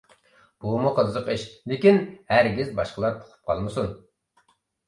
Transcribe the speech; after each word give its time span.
بۇمۇ 0.63 0.93
قىزىق 0.99 1.29
ئىش، 1.33 1.43
لېكىن 1.73 2.01
ھەرگىز 2.33 2.73
باشقىلار 2.81 3.15
ئۇقۇپ 3.21 3.37
قالمىسۇن! 3.51 3.93